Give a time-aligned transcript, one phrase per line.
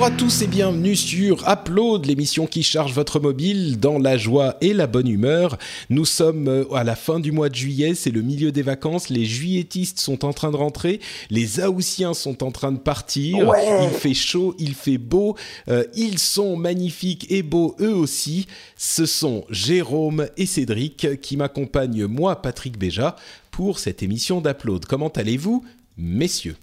[0.00, 4.56] Bonjour à tous et bienvenue sur Upload, l'émission qui charge votre mobile dans la joie
[4.62, 5.58] et la bonne humeur.
[5.90, 9.10] Nous sommes euh, à la fin du mois de juillet, c'est le milieu des vacances,
[9.10, 13.90] les juilletistes sont en train de rentrer, les Aoussiens sont en train de partir, il
[13.90, 15.36] fait chaud, il fait beau,
[15.68, 18.46] euh, ils sont magnifiques et beaux eux aussi.
[18.78, 23.16] Ce sont Jérôme et Cédric qui m'accompagnent, moi Patrick Béja,
[23.50, 24.86] pour cette émission d'Upload.
[24.86, 25.62] Comment allez-vous,
[25.98, 26.56] messieurs?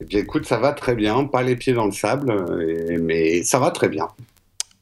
[0.00, 2.34] Eh bien, écoute, ça va très bien, pas les pieds dans le sable,
[3.00, 4.08] mais ça va très bien.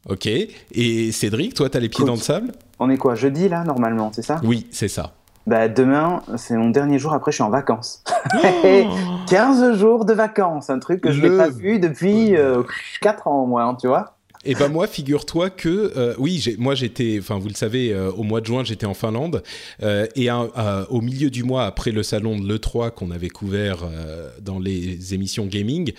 [0.09, 0.27] Ok.
[0.27, 2.53] Et Cédric, toi, t'as les pieds dans le sable?
[2.79, 4.41] On est quoi Jeudi, là, normalement, c'est ça?
[4.45, 5.13] Oui, c'est ça.
[5.47, 8.05] Bah, demain, c'est mon dernier jour, après je suis en vacances.
[9.29, 12.35] 15 jours de vacances, un truc que je n'ai pas vu depuis
[13.01, 16.75] 4 euh, ans au moins, tu vois et ben moi, figure-toi que euh, oui, moi
[16.75, 19.43] j'étais, enfin vous le savez, euh, au mois de juin j'étais en Finlande
[19.83, 23.79] euh, et au milieu du mois après le salon de l'E3 qu'on avait couvert
[24.41, 25.93] dans les émissions gaming,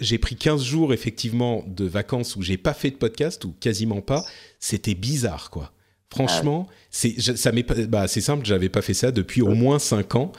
[0.00, 4.00] j'ai pris 15 jours effectivement de vacances où j'ai pas fait de podcast ou quasiment
[4.00, 4.24] pas.
[4.58, 5.72] C'était bizarre quoi.
[6.12, 7.50] Franchement, c'est ça
[7.88, 10.32] bah, c'est simple, j'avais pas fait ça depuis au moins 5 ans.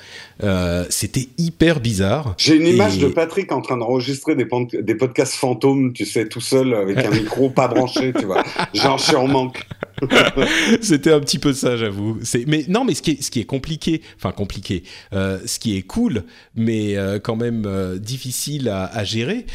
[0.44, 2.36] Euh, c'était hyper bizarre.
[2.38, 4.48] J'ai une image de Patrick en train d'enregistrer des,
[4.82, 8.44] des podcasts fantômes, tu sais, tout seul avec un micro pas branché, tu vois.
[8.76, 9.66] Genre, je suis en manque.
[10.82, 12.20] C'était un petit peu ça, j'avoue.
[12.48, 15.78] Mais non, mais ce qui est, ce qui est compliqué, enfin compliqué, euh, ce qui
[15.78, 16.24] est cool,
[16.56, 19.46] mais euh, quand même difficile à, à gérer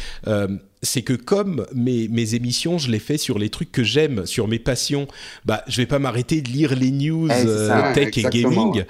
[0.81, 4.47] c'est que comme mes, mes, émissions, je les fais sur les trucs que j'aime, sur
[4.47, 5.07] mes passions,
[5.45, 8.85] bah, je vais pas m'arrêter de lire les news eh, euh, tech et gaming.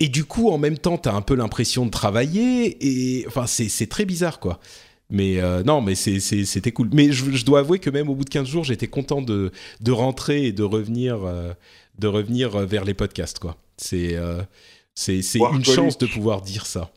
[0.00, 2.76] Et du coup, en même temps, tu as un peu l'impression de travailler.
[2.80, 4.60] Et enfin, c'est très bizarre, quoi.
[5.10, 6.88] Mais euh, non, mais c'était cool.
[6.92, 9.50] Mais je, dois avouer que même au bout de 15 jours, j'étais content de,
[9.80, 11.52] de, rentrer et de revenir, euh,
[11.98, 13.56] de revenir vers les podcasts, quoi.
[13.76, 14.16] C'est
[14.94, 16.90] c'est une chance de pouvoir dire ça.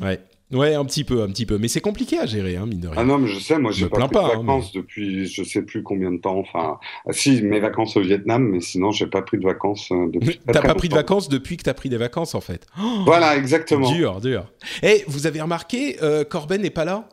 [0.00, 0.20] Ouais.
[0.52, 1.58] Ouais, un petit peu, un petit peu.
[1.58, 2.98] Mais c'est compliqué à gérer, hein, mine de rien.
[3.00, 5.62] Ah non, mais je sais, moi, j'ai pas pris de hein, vacances depuis je sais
[5.62, 6.38] plus combien de temps.
[6.38, 10.08] Enfin, ah, si, mes vacances au Vietnam, mais sinon, j'ai pas pris de vacances euh,
[10.12, 10.40] depuis.
[10.46, 12.66] T'as pas pris de vacances depuis que t'as pris des vacances, en fait.
[13.04, 13.90] voilà, exactement.
[13.94, 14.44] Dur, dur.
[14.82, 17.08] Et eh, vous avez remarqué, euh, Corben n'est pas là?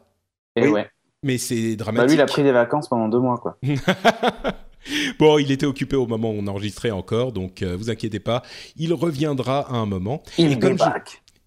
[0.56, 0.90] Et ouais.
[1.24, 2.08] Mais c'est dramatique.
[2.08, 3.58] Bah, lui, il a pris des vacances pendant deux mois, quoi.
[5.20, 8.42] bon, il était occupé au moment où on enregistrait encore, donc euh, vous inquiétez pas,
[8.76, 10.24] il reviendra à un moment.
[10.38, 10.78] Il est comme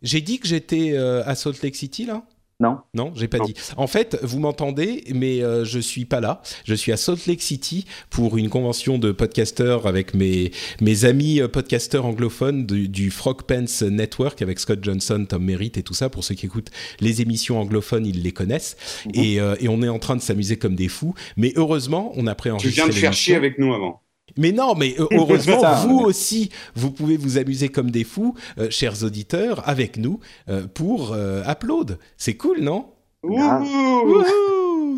[0.03, 2.23] j'ai dit que j'étais euh, à Salt Lake City là?
[2.65, 2.79] Non.
[2.95, 3.55] Non, j'ai pas dit.
[3.77, 6.41] En fait, vous m'entendez, mais euh, je suis pas là.
[6.65, 11.41] Je suis à Salt Lake City pour une convention de podcasteurs avec mes, mes amis
[11.41, 16.09] euh, podcasteurs anglophones du, Frog Pants Network avec Scott Johnson, Tom Merritt et tout ça.
[16.09, 16.71] Pour ceux qui écoutent
[17.01, 18.77] les émissions anglophones, ils les connaissent.
[19.07, 19.13] Mhm.
[19.15, 21.15] Et, et, on est en train de s'amuser comme des fous.
[21.37, 22.71] Mais heureusement, on a préenregistré.
[22.71, 24.04] Tu viens de faire chier avec nous avant.
[24.37, 28.69] Mais non, mais euh, heureusement, vous aussi, vous pouvez vous amuser comme des fous, euh,
[28.71, 31.99] chers auditeurs, avec nous euh, pour Upload.
[32.17, 32.87] C'est cool, non?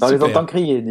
[0.01, 0.85] Dans les entend crier.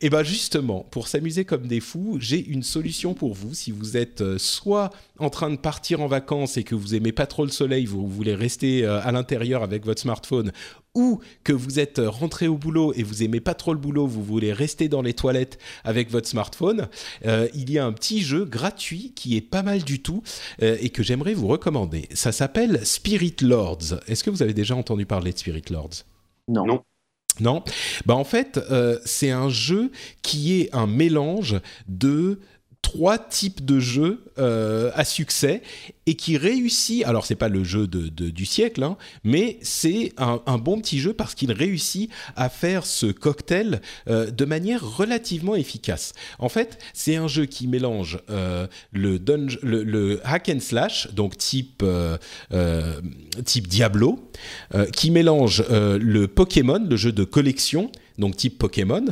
[0.00, 3.54] Et bien justement, pour s'amuser comme des fous, j'ai une solution pour vous.
[3.54, 7.12] Si vous êtes euh, soit en train de partir en vacances et que vous aimez
[7.12, 10.52] pas trop le soleil, vous voulez rester euh, à l'intérieur avec votre smartphone,
[10.94, 14.22] ou que vous êtes rentré au boulot et vous aimez pas trop le boulot, vous
[14.22, 16.88] voulez rester dans les toilettes avec votre smartphone,
[17.26, 20.22] euh, il y a un petit jeu gratuit qui est pas mal du tout
[20.60, 22.08] et que j'aimerais vous recommander.
[22.14, 24.00] Ça s'appelle Spirit Lords.
[24.06, 26.04] Est-ce que vous avez déjà entendu parler de Spirit Lords?
[26.48, 26.66] Non.
[26.66, 26.82] non.
[27.40, 27.64] Non,
[28.06, 29.90] bah en fait, euh, c'est un jeu
[30.22, 32.38] qui est un mélange de
[32.84, 35.62] trois types de jeux euh, à succès
[36.06, 37.02] et qui réussit.
[37.06, 41.34] Alors c'est pas le jeu du siècle, hein, mais c'est un, bon petit jeu parce
[41.34, 46.12] qu'il réussit à faire ce cocktail euh, de manière relativement efficace.
[46.38, 49.18] En fait, c'est un jeu qui mélange euh, le,
[49.62, 51.82] le, hack and slash, donc type
[53.44, 54.30] type Diablo,
[54.92, 59.04] qui mélange le Pokémon, le jeu de collection donc type Pokémon,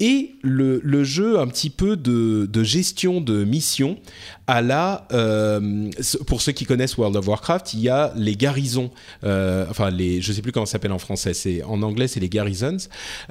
[0.00, 3.98] et le, jeu un petit peu de, gestion de mission
[4.46, 5.90] à la, euh,
[6.26, 8.90] pour ceux qui connaissent World of Warcraft, il y a les garnisons,
[9.24, 12.20] euh, enfin les, je sais plus comment ça s'appelle en français, c'est en anglais c'est
[12.20, 12.78] les garrisons,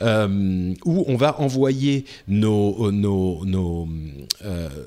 [0.02, 3.88] euh, où on va envoyer nos, nos,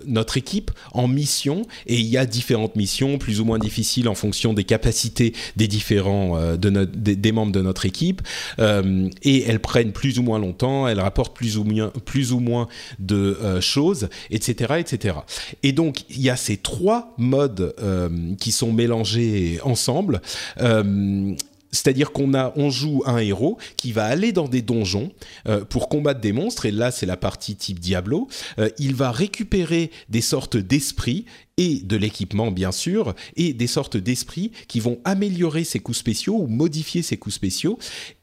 [0.06, 1.66] notre équipe en mission.
[1.86, 5.66] Et il y a différentes missions plus ou moins difficiles en fonction des capacités des
[5.66, 8.22] différents de notre, des, des, membres de notre équipe.
[8.58, 12.68] Et elles prennent plus ou moins longtemps, elles rapportent plus ou moins plus ou moins
[12.98, 15.16] de choses, etc., etc.
[15.62, 20.20] Et donc il y a ces trois modes euh, qui sont mélangés ensemble.
[20.60, 21.34] Euh,
[21.72, 25.12] c'est-à-dire qu'on a, on joue un héros qui va aller dans des donjons
[25.48, 28.28] euh, pour combattre des monstres, et là c'est la partie type Diablo.
[28.58, 31.26] Euh, il va récupérer des sortes d'esprits
[31.58, 36.36] et de l'équipement bien sûr, et des sortes d'esprits qui vont améliorer ses coups spéciaux
[36.38, 37.78] ou modifier ses coups spéciaux.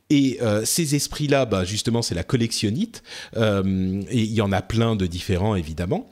[0.09, 3.03] Et euh, ces esprits-là, bah, justement, c'est la collectionnite.
[3.35, 6.09] Euh, et il y en a plein de différents, évidemment.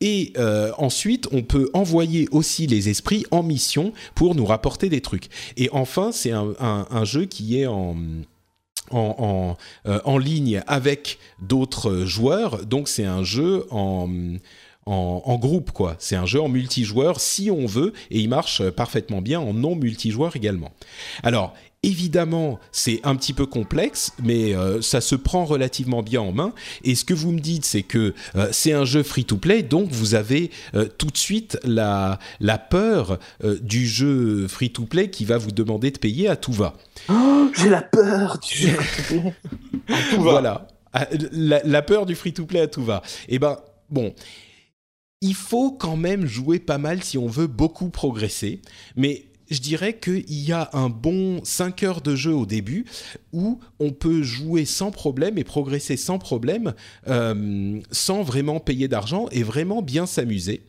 [0.00, 5.00] Et euh, ensuite, on peut envoyer aussi les esprits en mission pour nous rapporter des
[5.00, 5.28] trucs.
[5.56, 7.96] Et enfin, c'est un, jeu qui est en
[8.90, 12.64] en, en ligne avec d'autres joueurs.
[12.64, 14.08] Donc c'est un jeu en,
[14.88, 15.96] en, en, groupe, quoi.
[15.98, 19.76] C'est un jeu en multijoueur si on veut, et il marche parfaitement bien en non
[19.76, 20.72] multijoueur également.
[21.22, 21.54] Alors,
[21.84, 26.52] Évidemment, c'est un petit peu complexe, mais euh, ça se prend relativement bien en main.
[26.82, 30.16] Et ce que vous me dites, c'est que euh, c'est un jeu free-to-play, donc vous
[30.16, 35.52] avez euh, tout de suite la, la peur euh, du jeu free-to-play qui va vous
[35.52, 36.74] demander de payer à tout va.
[37.08, 39.34] Oh, j'ai la peur du jeu free-to-play.
[40.18, 40.66] voilà,
[41.30, 43.02] la, la, peur du free-to-play à tout va.
[43.28, 43.56] Eh ben,
[43.88, 44.14] bon
[45.20, 48.62] il faut quand même jouer pas mal si on veut beaucoup progresser,
[48.94, 52.84] mais je dirais qu'il y a un bon 5 heures de jeu au début
[53.32, 56.74] où on peut jouer sans problème et progresser sans problème,
[57.08, 60.62] euh, sans vraiment payer d'argent et vraiment bien s'amuser.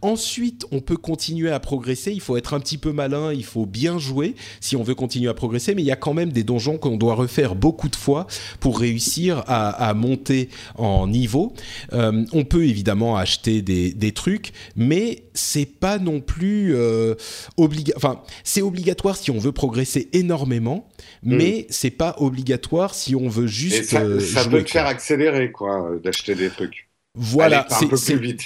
[0.00, 2.12] Ensuite, on peut continuer à progresser.
[2.12, 5.28] Il faut être un petit peu malin, il faut bien jouer si on veut continuer
[5.28, 7.96] à progresser, mais il y a quand même des donjons qu'on doit refaire beaucoup de
[7.96, 8.26] fois
[8.60, 11.52] pour réussir à, monter en niveau.
[11.92, 17.14] Euh, on peut évidemment acheter des, trucs, mais c'est pas non plus euh,
[17.56, 18.21] obligatoire.
[18.44, 20.88] C'est obligatoire si on veut progresser énormément,
[21.22, 21.36] mm.
[21.36, 23.78] mais c'est pas obligatoire si on veut juste.
[23.78, 26.88] Et ça, euh, ça jouer, peut te faire accélérer, quoi, euh, d'acheter des trucs.
[27.14, 28.42] Voilà, c'est un peu plus vite.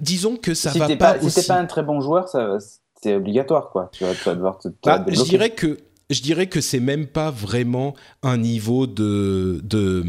[0.00, 1.14] Disons que ça si va pas.
[1.14, 2.58] pas si t'es pas un très bon joueur, ça,
[3.02, 3.90] c'est obligatoire, quoi.
[3.92, 4.68] Tu vas, tu vas devoir te.
[4.68, 5.78] te bah, je dirais que
[6.10, 10.04] je dirais que c'est même pas vraiment un niveau de de,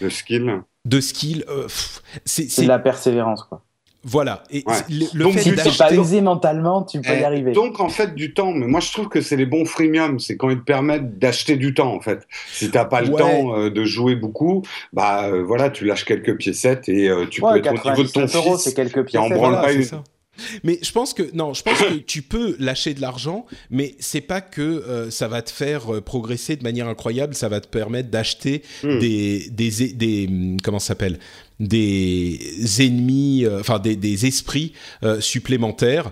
[0.00, 0.62] de skill.
[0.84, 1.66] De skill, euh,
[2.26, 3.63] c'est la persévérance, quoi.
[4.04, 4.44] Voilà.
[4.50, 4.74] Et ouais.
[4.90, 7.52] le, le donc, fait si tu pas usé mentalement, tu peux eh, y arriver.
[7.52, 8.52] Donc, en fait, du temps.
[8.52, 10.20] Mais moi, je trouve que c'est les bons freemium.
[10.20, 12.26] C'est quand ils te permettent d'acheter du temps, en fait.
[12.52, 13.18] Si t'as pas le Ouais.
[13.20, 14.62] temps euh, de jouer beaucoup,
[14.92, 18.02] bah euh, voilà, tu lâches quelques piécettes et euh, tu Ouais, peux être au niveau
[18.02, 18.64] de ton 99 euros, fils.
[18.64, 19.38] c'est quelques qui en pièces.
[19.38, 19.82] branle Voilà, pas une.
[19.84, 20.02] ça.
[20.64, 24.20] Mais je pense que non, je pense que tu peux lâcher de l'argent, mais c'est
[24.20, 27.34] pas que euh, ça va te faire euh, progresser de manière incroyable.
[27.36, 28.98] Ça va te permettre d'acheter Hmm.
[28.98, 31.20] des, des des hum, comment ça s'appelle?
[31.60, 34.72] Des ennemis, euh, enfin des, des esprits
[35.02, 36.10] euh, supplémentaires.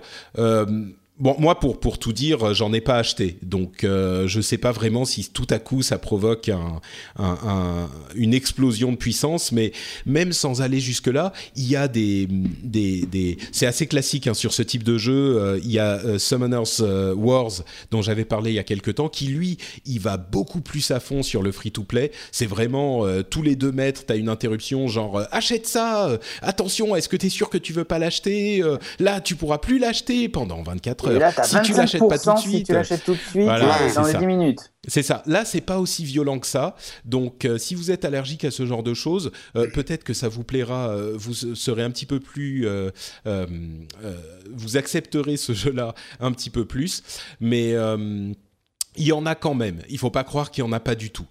[1.23, 3.39] Euh, Bon, moi, pour, pour tout dire, j'en ai pas acheté.
[3.43, 6.81] Donc, euh, je sais pas vraiment si tout à coup ça provoque un,
[7.17, 9.71] un, un, une explosion de puissance, mais
[10.05, 12.27] même sans aller jusque-là, il y a des.
[12.27, 13.39] des, des...
[13.53, 15.39] C'est assez classique hein, sur ce type de jeu.
[15.41, 17.53] Euh, il y a euh, Summoners euh, Wars,
[17.93, 20.99] dont j'avais parlé il y a quelques temps, qui lui, il va beaucoup plus à
[20.99, 22.11] fond sur le free-to-play.
[22.33, 26.09] C'est vraiment euh, tous les deux mètres, tu as une interruption, genre euh, achète ça,
[26.09, 29.37] euh, attention, est-ce que tu es sûr que tu veux pas l'acheter Euh, Là, tu
[29.37, 32.67] pourras plus l'acheter pendant 24 heures Là, si tu l'achètes pas tout de si suite,
[32.67, 34.19] tu l'achètes tout de suite, Voilà, dans les ça.
[34.19, 34.73] 10 minutes.
[34.89, 35.23] c'est ça.
[35.27, 36.77] Là, c'est pas aussi violent que ça.
[37.05, 40.29] Donc, euh, si vous êtes allergique à ce genre de choses, euh, peut-être que ça
[40.29, 40.91] vous plaira.
[40.91, 42.67] euh, vous serez un petit peu plus,
[43.25, 47.03] vous accepterez ce jeu-là un petit peu plus.
[47.41, 47.75] Mais
[48.97, 49.81] il y en a quand même.
[49.89, 51.27] Il faut pas croire qu'il y en a pas du tout.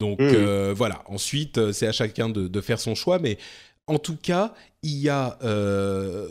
[0.00, 1.02] Donc euh, voilà.
[1.06, 3.18] Ensuite, c'est à chacun de, de faire son choix.
[3.18, 3.38] Mais
[3.86, 6.28] en tout cas, il y a euh,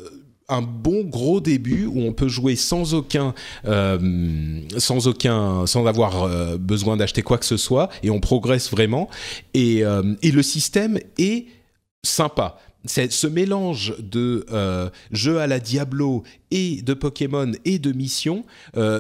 [0.48, 3.34] un bon gros début où on peut jouer sans aucun,
[3.66, 8.70] euh, sans aucun, sans avoir euh, besoin d'acheter quoi que ce soit et on progresse
[8.70, 9.10] vraiment.
[9.54, 10.04] Et, euh,
[10.36, 11.46] le système est
[12.04, 12.60] sympa.
[12.84, 14.46] C'est ce mélange de
[15.12, 18.44] jeux à la Diablo et de Pokémon et de missions,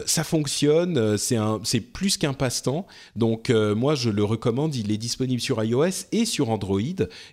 [0.05, 1.17] ça fonctionne.
[1.17, 2.87] C'est plus qu'un passe-temps.
[3.17, 4.75] Donc moi je le recommande.
[4.75, 6.79] Il est disponible sur iOS et sur Android.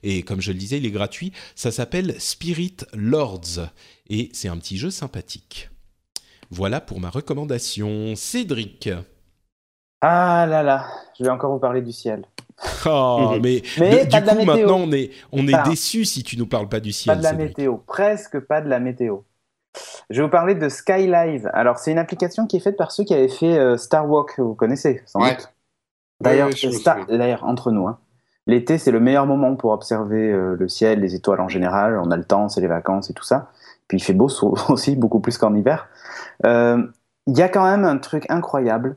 [0.03, 1.33] Et comme je le disais, il est gratuit.
[1.55, 3.61] Ça s'appelle Spirit Lords
[4.09, 5.71] et c'est un petit jeu sympathique.
[6.51, 8.15] Voilà pour ma recommandation.
[8.15, 8.91] Cédric.
[10.03, 10.87] Ah là là,
[11.19, 12.25] je vais encore vous parler du ciel.
[12.87, 16.81] Oh, mais, du coup, maintenant, on est, on est déçu si tu nous parles pas
[16.81, 17.15] du ciel.
[17.15, 19.21] Pas de la météo, presque pas de la météo.
[20.11, 21.51] Je vais vous parler de Skylive.
[21.55, 24.35] Alors, c'est une application qui est faite par ceux qui avaient fait euh, Star Walk,
[24.39, 25.53] vous connaissez sans doute.
[26.21, 26.51] D'ailleurs,
[27.09, 27.99] d'ailleurs, entre nous, hein.
[28.47, 31.99] l'été, c'est le meilleur moment pour observer euh, le ciel, les étoiles en général.
[31.99, 33.51] On a le temps, c'est les vacances et tout ça.
[33.89, 34.29] Puis il fait beau
[34.69, 35.89] aussi, beaucoup plus qu'en hiver.
[36.47, 36.83] Euh,
[37.27, 38.97] il y a quand même un truc incroyable.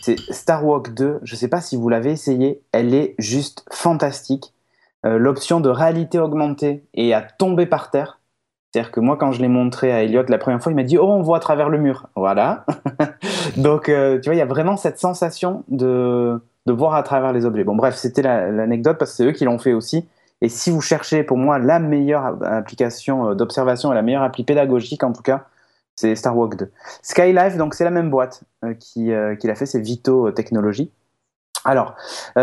[0.00, 1.20] C'est Star Walk 2.
[1.22, 2.62] Je ne sais pas si vous l'avez essayé.
[2.72, 4.54] Elle est juste fantastique.
[5.04, 8.20] L'option de réalité augmentée et à tomber par terre
[8.72, 10.96] c'est-à-dire que moi, quand je l'ai montré à Elliot la première fois, il m'a dit
[10.96, 12.08] Oh, on voit à travers le mur.
[12.16, 12.64] Voilà.
[13.58, 17.34] Donc, euh, tu vois, il y a vraiment cette sensation de, de voir à travers
[17.34, 17.64] les objets.
[17.64, 20.08] Bon, bref, c'était l'anecdote parce que c'est eux qui l'ont fait aussi.
[20.42, 24.44] Et si vous cherchez pour moi la meilleure application euh, d'observation et la meilleure appli
[24.44, 25.46] pédagogique en tout cas,
[25.96, 26.70] c'est Star Walk 2.
[27.00, 30.90] Skylife, donc c'est la même boîte euh, qui, qui l'a fait, c'est Vito Technologies.
[31.64, 31.94] Alors,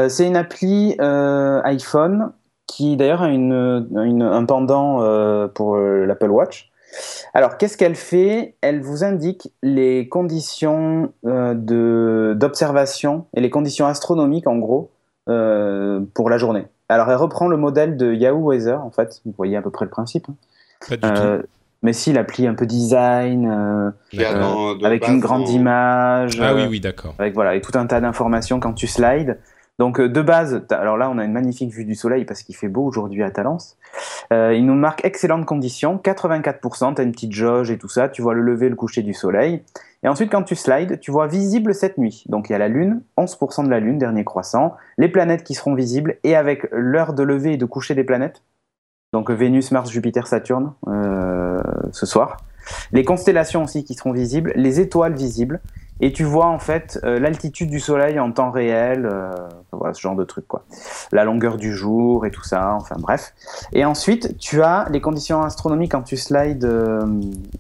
[0.08, 2.32] c'est une appli iPhone
[2.70, 3.82] qui d'ailleurs a une,
[4.22, 6.72] un pendant euh, pour euh, l'Apple Watch.
[7.34, 8.56] Alors, qu'est-ce qu'elle fait?
[8.62, 14.92] Elle vous indique les conditions euh, d'observation et les conditions astronomiques, en gros,
[15.26, 16.66] pour la journée.
[16.90, 19.22] Alors, elle reprend le modèle de Yahoo Weather, en fait.
[19.26, 20.26] Vous voyez à peu près le principe.
[20.30, 20.36] Hein.
[20.90, 21.48] Pas du tout.
[21.82, 23.94] Mais si, l'appli un peu design,
[24.84, 26.40] avec une grande image.
[26.42, 27.16] Ah oui, oui, d'accord.
[27.20, 29.38] Avec voilà, et tout un tas d'informations quand tu slides.
[29.80, 32.56] Donc euh, de base, alors là on a une magnifique vue du soleil parce qu'il
[32.56, 33.78] fait beau aujourd'hui à Talence.
[34.34, 38.10] Euh, il nous marque excellentes conditions, 84%, tu as une petite jauge et tout ça,
[38.10, 39.64] tu vois le lever, le coucher du soleil.
[40.04, 42.24] Et ensuite quand tu slides, tu vois visible cette nuit.
[42.28, 45.54] Donc il y a la Lune, 11% de la Lune, dernier croissant, les planètes qui
[45.54, 48.44] seront visibles et avec l'heure de lever et de coucher des planètes.
[49.12, 51.60] Donc Vénus, Mars, Jupiter, Saturne euh,
[51.92, 52.38] ce soir.
[52.92, 55.60] Les constellations aussi qui seront visibles, les étoiles visibles
[56.02, 59.32] et tu vois en fait euh, l'altitude du soleil en temps réel, euh,
[59.72, 60.64] voilà ce genre de truc quoi.
[61.12, 63.34] La longueur du jour et tout ça, enfin bref.
[63.74, 67.06] Et ensuite, tu as les conditions astronomiques quand tu slides euh,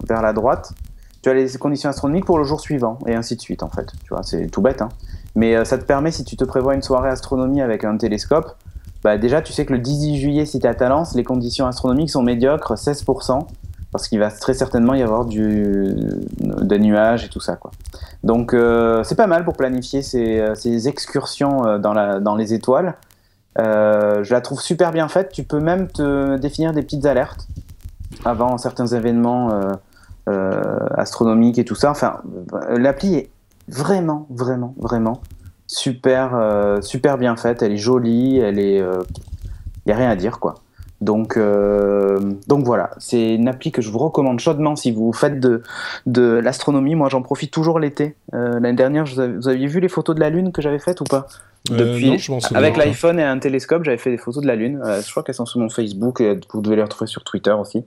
[0.08, 0.72] vers la droite.
[1.22, 3.92] Tu as les conditions astronomiques pour le jour suivant et ainsi de suite en fait.
[4.04, 4.90] Tu vois, c'est tout bête hein.
[5.36, 8.56] Mais ça te permet si tu te prévois une soirée astronomie avec un télescope,
[9.04, 12.10] bah déjà tu sais que le 18 juillet si tu à Talence, les conditions astronomiques
[12.10, 13.46] sont médiocres, 16%
[13.92, 15.96] parce qu'il va très certainement y avoir du,
[16.38, 17.56] des nuages et tout ça.
[17.56, 17.72] Quoi.
[18.24, 22.36] Donc euh, c'est pas mal pour planifier ces, euh, ces excursions euh, dans, la, dans
[22.36, 22.96] les étoiles.
[23.58, 25.32] je la trouve super bien faite.
[25.32, 27.48] Tu peux même te définir des petites alertes
[28.26, 29.50] avant certains événements
[30.96, 31.92] astronomiques et tout ça.
[31.92, 32.22] Enfin,
[32.70, 33.30] l'appli est
[33.68, 35.22] vraiment, vraiment, vraiment
[35.68, 37.62] super, super bien faite.
[37.62, 40.56] Elle est jolie, elle est, il y a rien à dire quoi.
[41.02, 45.40] Donc, euh, donc voilà, c'est une appli que je vous recommande chaudement si vous faites
[45.40, 45.64] de,
[46.06, 46.96] de l'astronomie.
[46.96, 48.16] Moi, j'en profite toujours l'été.
[48.34, 51.06] Euh, l'année dernière, vous aviez vu les photos de la Lune que j'avais faites ou
[51.06, 51.28] pas?
[51.72, 52.22] Euh, Depuis,
[52.54, 54.82] avec l'iPhone et un télescope, j'avais fait des photos de la Lune.
[54.84, 56.20] je crois qu'elles sont sur mon Facebook.
[56.20, 57.86] Et vous devez les retrouver sur Twitter aussi.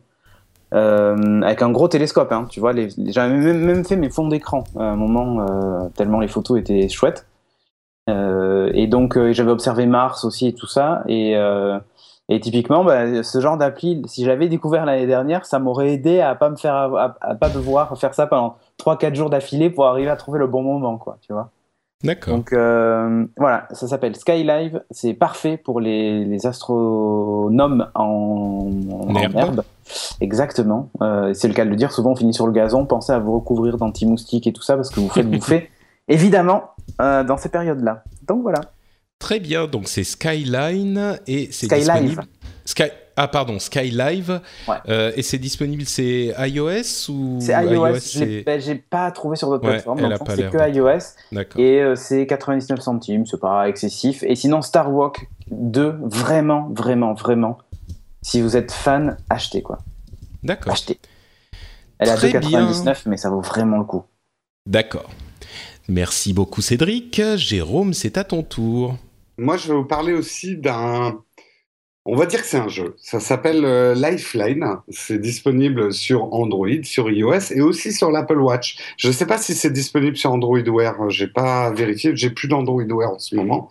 [0.72, 2.72] Avec un gros télescope, hein, tu vois.
[3.06, 7.26] J'avais même, fait mes fonds d'écran à un moment, tellement les photos étaient chouettes.
[8.08, 11.02] et donc, j'avais observé Mars aussi et tout ça.
[11.08, 11.36] Et
[12.28, 16.34] et typiquement, bah, ce genre d'appli, si j'avais découvert l'année dernière, ça m'aurait aidé à
[16.34, 20.16] pas me faire, à, pas devoir faire ça pendant 3-4 jours d'affilée pour arriver à
[20.16, 21.50] trouver le bon moment, quoi, tu vois.
[22.04, 22.36] D'accord.
[22.36, 24.82] Donc euh, voilà, ça s'appelle Skylive.
[24.90, 29.62] C'est parfait pour les, les astronomes en, en, herbe.
[30.20, 30.90] Exactement.
[31.00, 31.92] Euh, c'est le cas de le dire.
[31.92, 32.86] Souvent, on finit sur le gazon.
[32.86, 35.70] Pensez à vous recouvrir d'anti-moustiques et tout ça parce que vous faites bouffer,
[36.08, 38.02] évidemment, euh, dans ces périodes-là.
[38.26, 38.60] Donc voilà.
[39.18, 42.24] Très bien, donc c'est Skyline et c'est disponible.
[42.64, 42.84] Sky...
[43.16, 44.40] Ah pardon, Skylive.
[44.88, 48.42] Euh, et c'est disponible, c'est iOS ou C'est iOS.
[48.44, 50.00] Ben, j'ai pas trouvé sur d'autres plateformes.
[50.28, 51.58] c'est que iOS.
[51.58, 54.22] Et euh, c'est 99 centimes, c'est pas excessif.
[54.22, 57.58] Et sinon, Star Walk 2, vraiment, vraiment, vraiment.
[58.22, 59.78] Si vous êtes fan, achetez quoi.
[60.42, 60.72] D'accord.
[60.72, 60.98] Achetez.
[61.98, 64.04] Elle à 2,99, mais ça vaut vraiment le coup.
[64.66, 65.10] D'accord.
[65.88, 67.20] Merci beaucoup Cédric.
[67.36, 68.96] Jérôme, c'est à ton tour.
[69.38, 71.20] Moi, je vais vous parler aussi d'un.
[72.04, 72.96] On va dire que c'est un jeu.
[73.00, 74.78] Ça s'appelle euh, Lifeline.
[74.88, 78.76] C'est disponible sur Android, sur iOS et aussi sur l'Apple Watch.
[78.96, 81.10] Je ne sais pas si c'est disponible sur Android Wear.
[81.10, 82.10] J'ai pas vérifié.
[82.16, 83.68] J'ai plus d'Android Wear en ce moment.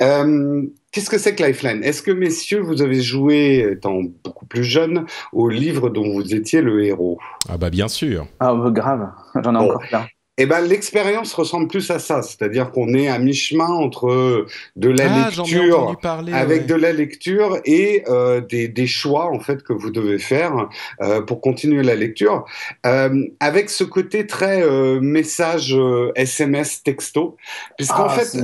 [0.00, 1.84] Euh, qu'est-ce que c'est que Lifeline?
[1.84, 6.62] Est-ce que, messieurs, vous avez joué, étant beaucoup plus jeune, au livre dont vous étiez
[6.62, 7.20] le héros?
[7.48, 8.26] Ah bah bien sûr.
[8.40, 10.04] Ah bah grave, j'en ai encore plein.
[10.38, 15.04] Eh ben, l'expérience ressemble plus à ça, c'est-à-dire qu'on est à mi-chemin entre de la
[15.26, 16.32] Ah, lecture parler.
[16.32, 16.66] avec ouais.
[16.66, 20.68] de la lecture et euh, des, des choix en fait que vous devez faire
[21.02, 22.44] euh, pour continuer la lecture,
[22.86, 27.36] euh, avec ce côté très euh, message euh, SMS texto,
[27.76, 28.38] puisqu'en Ah, fait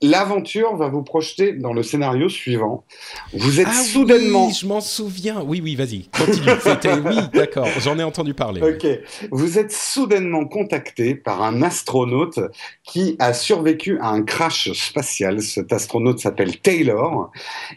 [0.00, 2.84] l'aventure va vous projeter dans le scénario suivant.
[3.32, 5.42] Vous êtes Ah soudainement oui, je m'en souviens.
[5.44, 6.46] Oui, oui, vas-y, continue.
[6.62, 7.66] C'était oui, d'accord.
[7.80, 8.60] J'en ai entendu parler.
[8.60, 8.74] ouais.
[8.74, 9.28] Ok.
[9.30, 12.38] Vous êtes soudainement contacté par un astronaute
[12.84, 15.40] qui a survécu à un crash spatial.
[15.40, 17.30] Cet astronaute s'appelle Taylor.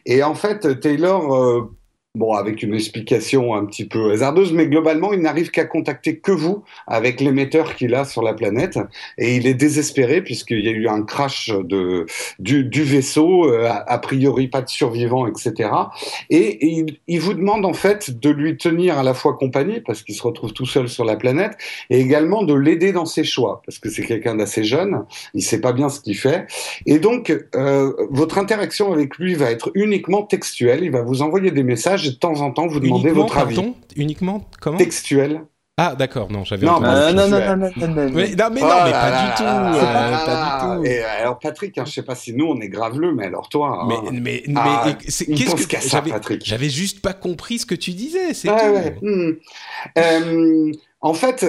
[0.06, 1.72] Et en fait, Taylor, euh,
[2.16, 6.32] bon, avec une explication un petit peu hasardeuse, mais globalement, il n'arrive qu'à contacter que
[6.32, 8.80] vous avec l'émetteur qu'il a sur la planète.
[9.18, 12.06] Et il est désespéré puisqu'il y a eu un crash de,
[12.40, 15.70] du, du vaisseau, euh, a, priori pas de survivants, etc.
[16.30, 20.04] Et, il, il vous demande en fait de lui tenir à la fois compagnie parce
[20.04, 21.58] qu'il se retrouve tout seul sur la planète
[21.90, 25.04] et également de l'aider dans ses choix parce que c'est quelqu'un d'assez jeune,
[25.34, 26.48] il sait pas bien ce qu'il fait
[26.86, 31.52] et donc euh, votre interaction avec lui va être uniquement textuelle, il va vous envoyer
[31.52, 33.56] des messages et de temps en temps vous demander Uniquement, votre avis.
[33.56, 35.42] pardon Uniquement comment Textuel.
[35.78, 36.32] Ah, d'accord.
[36.32, 38.10] Non, j'avais Non, bah, Euh, non, non, non, non, non.
[38.14, 39.44] Mais, non, mais Oh non, mais là pas là du tout.
[39.44, 40.86] là euh, pas du tout.
[40.86, 43.86] Et alors Patrick, hein, je sais pas si nous on est graveleux, mais alors toi.
[43.86, 46.44] Mais, hein, mais, mais Ah, qu'est-ce que qu'à ça, j'avais Patrick.
[46.46, 48.74] J'avais juste pas compris ce que tu disais, c'est Ouais, tout.
[48.74, 48.98] ouais.
[49.02, 49.32] Hmm.
[49.98, 50.72] Euh,
[51.06, 51.46] en fait,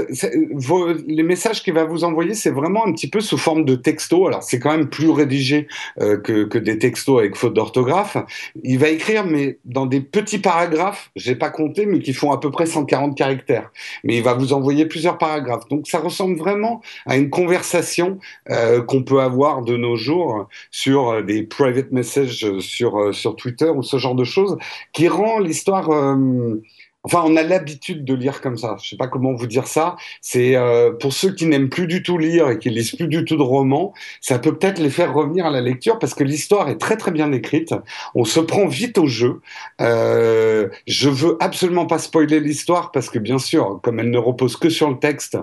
[0.52, 3.74] vos- les messages qu'il va vous envoyer, c'est vraiment un petit peu sous forme de
[3.74, 4.26] texto.
[4.26, 5.66] Alors, c'est quand même plus rédigé
[5.98, 8.18] euh, que, que des textos avec faute d'orthographe.
[8.64, 12.38] Il va écrire, mais dans des petits paragraphes, j'ai pas compté, mais qui font à
[12.38, 13.72] peu près 140 caractères.
[14.04, 15.66] Mais il va vous envoyer plusieurs paragraphes.
[15.70, 18.18] Donc, ça ressemble vraiment à une conversation
[18.50, 23.36] euh, qu'on peut avoir de nos jours sur euh, des private messages sur, euh, sur
[23.36, 24.58] Twitter ou ce genre de choses,
[24.92, 25.88] qui rend l'histoire...
[25.90, 26.60] euh,
[27.06, 28.76] Enfin, on a l'habitude de lire comme ça.
[28.82, 29.94] Je sais pas comment vous dire ça.
[30.20, 33.24] C'est euh, pour ceux qui n'aiment plus du tout lire et qui lisent plus du
[33.24, 36.68] tout de romans, ça peut peut-être les faire revenir à la lecture parce que l'histoire
[36.68, 37.72] est très très bien écrite.
[38.16, 39.40] On se prend vite au jeu.
[39.80, 44.56] Euh, je veux absolument pas spoiler l'histoire parce que bien sûr, comme elle ne repose
[44.56, 45.38] que sur le texte,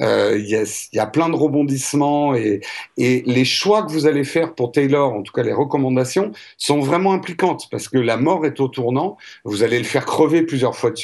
[0.00, 2.60] euh, il y, a, plein de rebondissements et,
[2.96, 6.78] et les choix que vous allez faire pour Taylor, en tout cas les recommandations, sont
[6.78, 9.16] vraiment impliquantes parce que la mort est au tournant.
[9.42, 10.96] Vous allez le faire crever plusieurs fois de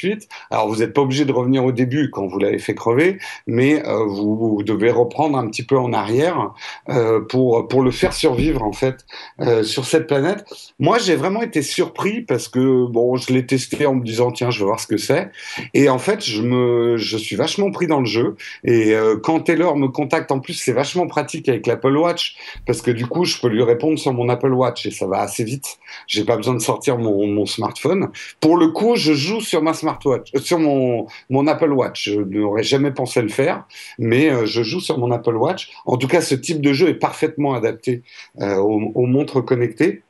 [0.50, 3.86] Alors vous n'êtes pas obligé de revenir au début quand vous l'avez fait crever, mais
[3.86, 6.52] euh, vous, devez reprendre un petit peu en arrière
[6.88, 9.04] euh, pour pour le faire survivre en fait
[9.40, 10.44] euh, sur cette planète.
[10.78, 14.50] Moi j'ai vraiment été surpris parce que bon je l'ai testé en me disant tiens
[14.50, 15.30] je vais voir ce que c'est
[15.74, 19.76] et en fait je me je suis vachement pris dans le jeu et quand Taylor
[19.76, 23.38] me contacte en plus c'est vachement pratique avec l'Apple Watch parce que du coup je
[23.38, 25.78] peux lui répondre sur mon Apple Watch et ça va assez vite.
[26.06, 28.10] J'ai pas besoin de sortir mon, mon smartphone.
[28.40, 32.10] Pour le coup, je joue sur ma smartwatch, euh, sur mon, Apple Watch.
[32.10, 33.66] Je n'aurais jamais pensé le faire,
[33.98, 35.70] mais euh, je joue sur mon Apple Watch.
[35.84, 38.02] En tout cas, ce type de jeu est parfaitement adapté
[38.40, 40.02] euh, aux, montres connectées.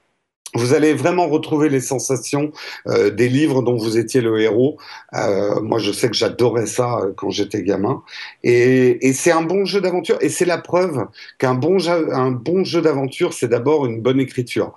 [0.57, 2.53] Vous allez vraiment retrouver les sensations
[2.87, 4.79] des livres dont vous étiez le héros.
[5.13, 8.05] Moi, je sais que j'adorais ça quand j'étais gamin.
[8.45, 10.17] Et, c'est un bon jeu d'aventure.
[10.21, 11.09] Et c'est la preuve
[11.39, 11.79] qu'un bon,
[12.31, 14.75] bon jeu d'aventure, c'est d'abord une bonne écriture.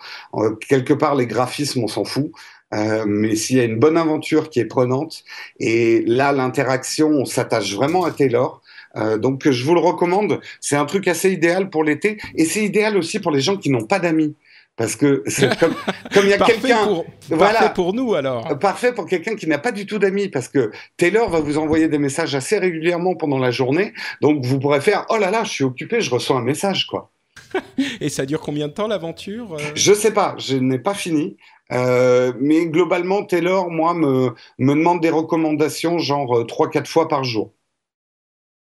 [0.67, 2.31] Quelque part, les graphismes, on s'en fout.
[2.73, 5.23] Euh, mais s'il y a une bonne aventure qui est prenante,
[5.60, 8.62] et là, l'interaction, on s'attache vraiment à Taylor.
[8.95, 10.39] Euh, donc, je vous le recommande.
[10.60, 12.17] C'est un truc assez idéal pour l'été.
[12.36, 14.36] Et c'est idéal aussi pour les gens qui n'ont pas d'amis.
[14.75, 15.73] Parce que c'est comme,
[16.13, 16.86] comme il y a quelqu'un.
[16.86, 17.53] pour, Voilà.
[17.53, 18.51] parfait pour nous alors.
[18.51, 21.58] Euh, Parfait pour quelqu'un qui n'a pas du tout d'amis, parce que Taylor va vous
[21.58, 25.43] envoyer des messages assez régulièrement pendant la journée, donc vous pourrez faire oh là là,
[25.43, 27.10] je suis occupé, je reçois un message quoi.
[28.01, 31.38] Et ça dure combien de temps l'aventure Je sais pas, je n'ai pas fini,
[31.73, 37.23] euh, mais globalement Taylor, moi, me me demande des recommandations genre trois quatre fois par
[37.23, 37.53] jour.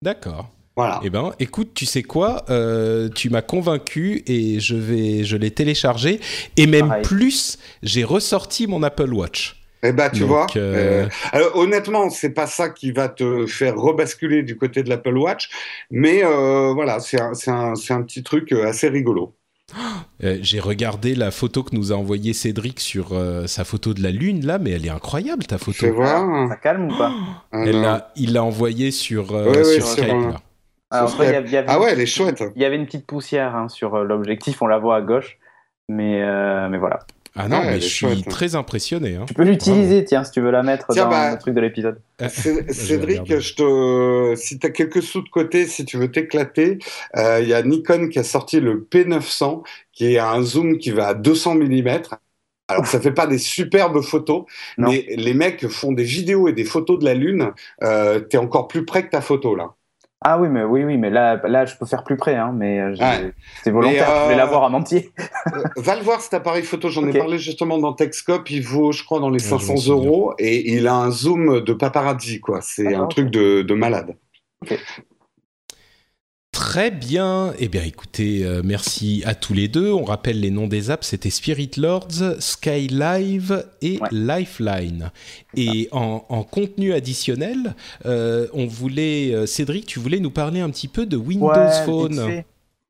[0.03, 0.49] D'accord.
[0.77, 1.01] Voilà.
[1.05, 5.53] Eh ben, écoute, tu sais quoi Euh, Tu m'as convaincu et je vais, je l'ai
[5.53, 6.21] téléchargé
[6.57, 7.03] et même Pareil.
[7.05, 9.61] plus, j'ai ressorti mon Apple Watch.
[9.85, 10.47] Eh ben, tu Donc, vois.
[10.57, 14.89] euh, euh, alors, honnêtement, c'est pas ça qui va te faire rebasculer du côté de
[14.89, 15.49] l'Apple Watch,
[15.91, 19.37] mais euh, voilà, c'est un, c'est un, c'est un petit truc euh, assez rigolo.
[20.23, 24.03] Euh, j'ai regardé la photo que nous a envoyée Cédric sur euh, sa photo de
[24.03, 25.79] la lune là, mais elle est incroyable ta photo.
[25.79, 26.49] Fais voir.
[26.49, 27.13] Ça calme ou pas
[27.53, 30.07] Ah, Elle l'a- il l'a envoyée sur, euh, Ouais, sur Skype.
[30.09, 30.41] là.
[30.91, 32.45] Alors, Ce après, il y serait- a- il y avait- Ah ouais, elle est chouette.
[32.55, 35.39] Il y avait une petite poussière hein, sur euh, l'objectif, on la voit à gauche.
[35.89, 37.01] Mais, euh, mais voilà.
[37.37, 38.29] Ah non, Ouais, mais je suis chouette.
[38.29, 39.17] très impressionné.
[39.17, 39.25] Hein.
[39.27, 41.61] Tu peux l'utiliser, tiens, si tu veux la mettre Tiens, dans bah, le truc de
[41.61, 42.01] l'épisode.
[42.21, 46.11] Je vais Cédric, je te, si tu as quelques sous de côté, si tu veux
[46.13, 46.79] t'éclater,
[47.17, 50.91] euh, il y a Nikon qui a sorti le P900, qui est un zoom qui
[50.91, 51.89] va à 200 mm.
[52.69, 54.45] Alors, ça fait pas des superbes photos,
[54.79, 54.89] Non.
[54.91, 57.51] mais les mecs font des vidéos et des photos de la Lune.
[57.83, 59.75] Euh, T'es encore plus près que ta photo, là.
[60.27, 62.81] Ah oui, mais oui, oui, mais là, là, je peux faire plus près, hein, mais
[62.81, 63.33] euh, Ouais.
[63.63, 64.09] c'est volontaire.
[64.09, 65.13] Mais, Je vais euh, l'avoir en entier.
[65.55, 68.91] Euh, va le voir cet appareil photo, j'en ai parlé justement dans Techscope, il vaut
[68.91, 69.95] je crois dans les Ouais, je m'en 500 souviens.
[70.09, 73.75] euros et il a un zoom de paparazzi quoi, c'est D'accord, un truc de, de
[73.75, 74.17] malade.
[76.67, 77.53] Très bien.
[77.59, 79.93] Eh bien, écoutez, euh, merci à tous les deux.
[79.93, 81.07] On rappelle les noms des apps.
[81.07, 84.09] C'était Spirit Lords, Sky Live et Ouais.
[84.11, 85.11] Lifeline.
[85.55, 87.75] Et en, en contenu additionnel,
[88.07, 91.85] euh, on voulait, euh, Cédric, tu voulais nous parler un petit peu de Windows Ouais,
[91.85, 92.13] Phone.
[92.13, 92.47] Vite fait,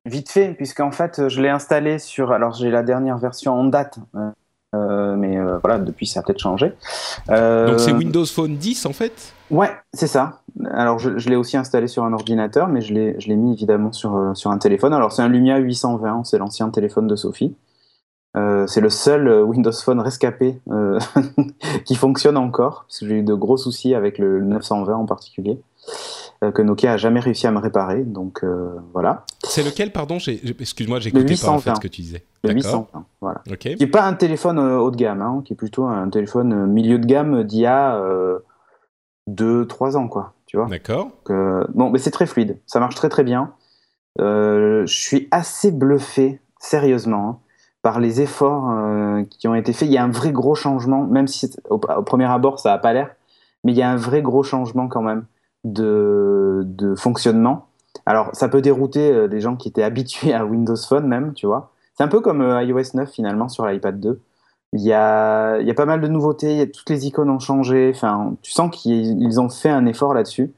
[0.07, 2.31] Vite fait, puisqu'en fait, je l'ai installé sur.
[2.31, 3.99] Alors, j'ai la dernière version en date,
[4.77, 6.73] euh, mais voilà, depuis, ça a peut-être changé.
[7.29, 9.35] Donc c'est Windows Phone 10 en fait?
[9.51, 10.43] Ouais, c'est ça.
[10.71, 14.15] Alors, je, je l'ai aussi installé sur un ordinateur, mais je l'ai mis évidemment sur,
[14.17, 14.93] euh, sur un téléphone.
[14.93, 17.57] Alors, c'est un Lumia 820, c'est l'ancien téléphone de Sophie.
[18.37, 20.99] Euh, c'est le seul euh, Windows Phone rescapé euh,
[21.85, 25.61] qui fonctionne encore, parce que j'ai eu de gros soucis avec le 920 en particulier,
[26.43, 28.03] euh, que Nokia a jamais réussi à me réparer.
[28.03, 28.45] Donc
[28.93, 30.19] voilà, C'est lequel, pardon?
[30.19, 31.75] J'ai- j'ai- Excuse-moi, Le j'écoutais pas en fait 820.
[31.77, 32.25] ce que tu disais.
[32.43, 32.87] le D'accord.
[32.93, 33.05] 820.
[33.21, 33.41] Voilà.
[33.51, 33.59] Ok.
[33.59, 36.99] Qui n'est pas un téléphone haut de gamme, hein, qui est plutôt un téléphone milieu
[36.99, 38.01] de gamme d'il y a
[39.29, 40.33] 2-3 ans, quoi.
[40.55, 41.11] Tu vois D'accord.
[41.31, 43.55] Euh, bon, mais c'est très fluide, ça marche très très bien.
[44.21, 47.39] Euh, je suis assez bluffé, sérieusement, hein,
[47.83, 49.89] par les efforts euh, qui ont été faits.
[49.89, 52.79] Il y a un vrai gros changement, même si au, au premier abord ça n'a
[52.79, 53.17] pas l'air,
[53.65, 55.25] mais il y a un vrai gros changement quand même
[55.65, 57.67] de, de fonctionnement.
[58.07, 61.47] Alors ça peut dérouter euh, les gens qui étaient habitués à Windows Phone même, tu
[61.47, 61.73] vois.
[61.97, 64.21] C'est un peu comme euh, iOS 9 finalement sur l'iPad 2.
[64.77, 67.07] Il y, a, il y a pas mal de nouveautés, il y a- toutes les
[67.07, 67.93] icônes ont changé.
[67.95, 70.53] Enfin, tu sens qu'ils ils ont fait un effort là-dessus.